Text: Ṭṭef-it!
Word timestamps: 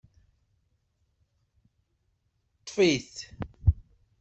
Ṭṭef-it! 2.59 3.15